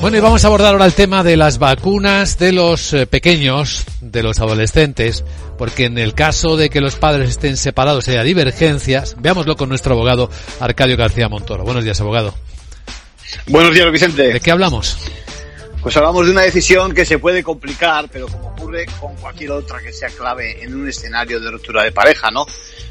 Bueno, 0.00 0.18
y 0.18 0.20
vamos 0.20 0.44
a 0.44 0.48
abordar 0.48 0.72
ahora 0.72 0.84
el 0.84 0.92
tema 0.92 1.22
de 1.22 1.36
las 1.36 1.58
vacunas 1.58 2.38
de 2.38 2.52
los 2.52 2.92
eh, 2.92 3.06
pequeños, 3.06 3.84
de 4.00 4.22
los 4.22 4.38
adolescentes, 4.38 5.24
porque 5.56 5.86
en 5.86 5.98
el 5.98 6.14
caso 6.14 6.56
de 6.56 6.68
que 6.68 6.80
los 6.80 6.96
padres 6.96 7.30
estén 7.30 7.56
separados 7.56 8.06
y 8.06 8.10
haya 8.10 8.22
divergencias, 8.22 9.16
veámoslo 9.18 9.56
con 9.56 9.68
nuestro 9.68 9.94
abogado 9.94 10.30
Arcadio 10.60 10.96
García 10.96 11.28
Montoro. 11.28 11.64
Buenos 11.64 11.84
días, 11.84 12.00
abogado. 12.00 12.34
Buenos 13.46 13.74
días, 13.74 13.90
Vicente. 13.90 14.32
¿De 14.32 14.40
qué 14.40 14.50
hablamos? 14.50 14.98
Pues 15.82 15.96
hablamos 15.98 16.24
de 16.24 16.32
una 16.32 16.42
decisión 16.42 16.94
que 16.94 17.04
se 17.04 17.18
puede 17.18 17.42
complicar, 17.42 18.08
pero 18.10 18.26
como 18.26 18.48
ocurre 18.48 18.86
con 18.98 19.14
cualquier 19.16 19.50
otra 19.50 19.80
que 19.80 19.92
sea 19.92 20.08
clave 20.08 20.62
en 20.62 20.74
un 20.74 20.88
escenario 20.88 21.38
de 21.40 21.50
ruptura 21.50 21.82
de 21.82 21.92
pareja, 21.92 22.30
¿no? 22.30 22.46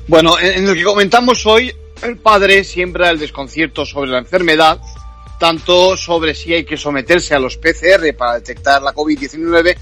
Bueno, 0.07 0.37
en, 0.39 0.67
el 0.67 0.75
que 0.75 0.83
comentamos 0.83 1.43
hoy, 1.47 1.73
el 2.03 2.17
padre 2.17 2.63
siembra 2.63 3.09
el 3.09 3.17
desconcierto 3.17 3.83
sobre 3.85 4.11
la 4.11 4.19
enfermedad, 4.19 4.79
tanto 5.43 5.97
sobre 5.97 6.33
si 6.33 6.53
hay 6.53 6.63
que 6.63 6.77
someterse 6.77 7.35
a 7.35 7.39
los 7.39 7.57
PCR 7.57 8.15
para 8.17 8.35
detectar 8.35 8.81
la 8.81 8.93
COVID-19, 8.93 9.75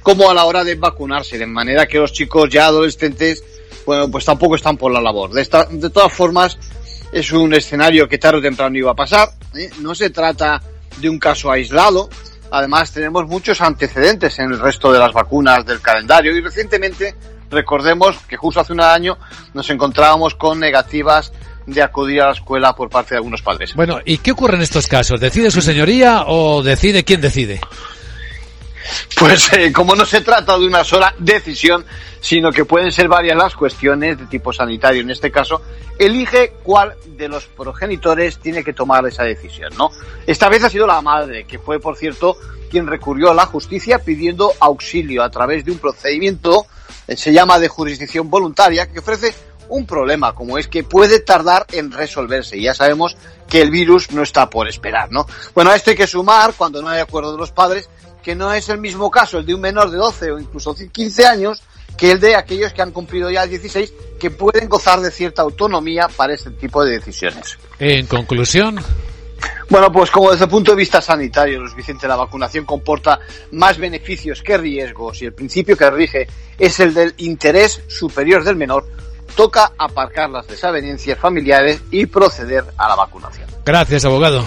como 0.00 0.30
a 0.30 0.32
la 0.32 0.44
hora 0.44 0.62
de 0.62 0.76
vacunarse, 0.76 1.36
de 1.36 1.44
manera 1.44 1.88
que 1.88 1.98
los 1.98 2.12
chicos 2.12 2.48
ya 2.48 2.66
adolescentes, 2.66 3.42
bueno, 3.84 4.08
pues 4.08 4.24
tampoco 4.24 4.54
están 4.54 4.76
por 4.76 4.92
la 4.92 5.00
labor. 5.00 5.32
De, 5.32 5.44
todas 5.44 6.12
formas, 6.12 6.56
es 7.10 7.32
un 7.32 7.52
escenario 7.52 8.08
que 8.08 8.18
tarde 8.18 8.38
o 8.38 8.42
temprano 8.42 8.78
iba 8.78 8.92
a 8.92 8.94
pasar. 8.94 9.30
¿eh? 9.56 9.68
No 9.80 9.92
se 9.92 10.10
trata 10.10 10.62
de 10.98 11.08
un 11.08 11.18
caso 11.18 11.50
aislado. 11.50 12.08
Además, 12.52 12.92
tenemos 12.92 13.26
muchos 13.26 13.60
antecedentes 13.60 14.38
en 14.38 14.52
el 14.52 14.60
resto 14.60 14.92
de 14.92 15.00
las 15.00 15.12
vacunas 15.12 15.66
del 15.66 15.80
calendario 15.80 16.30
y 16.36 16.40
recientemente 16.40 17.16
recordemos 17.50 18.18
que 18.28 18.36
justo 18.36 18.60
hace 18.60 18.72
un 18.72 18.82
año 18.82 19.18
nos 19.52 19.68
encontrábamos 19.68 20.36
con 20.36 20.60
negativas 20.60 21.32
de 21.68 21.82
acudir 21.82 22.22
a 22.22 22.26
la 22.26 22.32
escuela 22.32 22.74
por 22.74 22.88
parte 22.88 23.10
de 23.10 23.16
algunos 23.18 23.42
padres. 23.42 23.74
Bueno, 23.74 23.98
¿y 24.04 24.18
qué 24.18 24.32
ocurre 24.32 24.56
en 24.56 24.62
estos 24.62 24.86
casos? 24.86 25.20
¿Decide 25.20 25.50
su 25.50 25.60
señoría 25.60 26.24
o 26.26 26.62
decide 26.62 27.04
quién 27.04 27.20
decide? 27.20 27.60
Pues 29.18 29.52
eh, 29.52 29.70
como 29.70 29.94
no 29.94 30.06
se 30.06 30.22
trata 30.22 30.58
de 30.58 30.66
una 30.66 30.82
sola 30.82 31.14
decisión, 31.18 31.84
sino 32.20 32.50
que 32.50 32.64
pueden 32.64 32.90
ser 32.90 33.06
varias 33.06 33.36
las 33.36 33.54
cuestiones 33.54 34.18
de 34.18 34.26
tipo 34.26 34.50
sanitario. 34.50 35.02
En 35.02 35.10
este 35.10 35.30
caso, 35.30 35.60
elige 35.98 36.54
cuál 36.62 36.94
de 37.06 37.28
los 37.28 37.44
progenitores 37.46 38.38
tiene 38.38 38.64
que 38.64 38.72
tomar 38.72 39.06
esa 39.06 39.24
decisión, 39.24 39.72
¿no? 39.76 39.90
Esta 40.26 40.48
vez 40.48 40.64
ha 40.64 40.70
sido 40.70 40.86
la 40.86 41.02
madre, 41.02 41.44
que 41.44 41.58
fue, 41.58 41.80
por 41.80 41.96
cierto, 41.96 42.36
quien 42.70 42.86
recurrió 42.86 43.30
a 43.30 43.34
la 43.34 43.44
justicia 43.44 43.98
pidiendo 43.98 44.52
auxilio 44.58 45.22
a 45.22 45.30
través 45.30 45.66
de 45.66 45.72
un 45.72 45.78
procedimiento, 45.78 46.64
eh, 47.06 47.16
se 47.16 47.32
llama 47.32 47.58
de 47.58 47.68
jurisdicción 47.68 48.30
voluntaria, 48.30 48.86
que 48.86 49.00
ofrece 49.00 49.34
un 49.68 49.86
problema, 49.86 50.34
como 50.34 50.58
es 50.58 50.68
que 50.68 50.84
puede 50.84 51.20
tardar 51.20 51.66
en 51.72 51.90
resolverse. 51.90 52.56
Y 52.56 52.62
ya 52.62 52.74
sabemos 52.74 53.16
que 53.48 53.62
el 53.62 53.70
virus 53.70 54.10
no 54.12 54.22
está 54.22 54.48
por 54.48 54.68
esperar, 54.68 55.10
¿no? 55.10 55.26
Bueno, 55.54 55.70
a 55.70 55.76
esto 55.76 55.90
hay 55.90 55.96
que 55.96 56.06
sumar, 56.06 56.54
cuando 56.56 56.82
no 56.82 56.88
hay 56.88 57.00
acuerdo 57.00 57.32
de 57.32 57.38
los 57.38 57.52
padres, 57.52 57.88
que 58.22 58.34
no 58.34 58.52
es 58.52 58.68
el 58.68 58.78
mismo 58.78 59.10
caso 59.10 59.38
el 59.38 59.46
de 59.46 59.54
un 59.54 59.60
menor 59.60 59.90
de 59.90 59.96
12 59.96 60.32
o 60.32 60.38
incluso 60.38 60.74
15 60.74 61.26
años 61.26 61.62
que 61.96 62.12
el 62.12 62.20
de 62.20 62.36
aquellos 62.36 62.72
que 62.72 62.82
han 62.82 62.92
cumplido 62.92 63.30
ya 63.30 63.46
16 63.46 63.92
que 64.20 64.30
pueden 64.30 64.68
gozar 64.68 65.00
de 65.00 65.10
cierta 65.10 65.42
autonomía 65.42 66.08
para 66.14 66.34
este 66.34 66.50
tipo 66.50 66.84
de 66.84 66.92
decisiones. 66.92 67.58
En 67.78 68.06
conclusión. 68.06 68.80
Bueno, 69.68 69.92
pues 69.92 70.10
como 70.10 70.30
desde 70.30 70.44
el 70.44 70.50
punto 70.50 70.72
de 70.72 70.76
vista 70.76 71.00
sanitario, 71.00 71.60
Luis 71.60 71.74
Vicente, 71.74 72.08
la 72.08 72.16
vacunación 72.16 72.64
comporta 72.64 73.20
más 73.52 73.78
beneficios 73.78 74.42
que 74.42 74.56
riesgos 74.56 75.20
y 75.22 75.26
el 75.26 75.34
principio 75.34 75.76
que 75.76 75.90
rige 75.90 76.26
es 76.58 76.80
el 76.80 76.94
del 76.94 77.14
interés 77.18 77.82
superior 77.86 78.44
del 78.44 78.56
menor, 78.56 78.86
toca 79.34 79.72
aparcar 79.78 80.30
las 80.30 80.46
desavenencias 80.46 81.18
familiares 81.18 81.82
y 81.90 82.06
proceder 82.06 82.64
a 82.76 82.88
la 82.88 82.96
vacunación. 82.96 83.48
Gracias, 83.64 84.04
abogado. 84.04 84.44